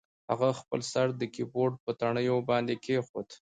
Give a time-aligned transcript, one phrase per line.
[0.29, 3.27] هغه خپل سر د کیبورډ په تڼیو باندې کیښود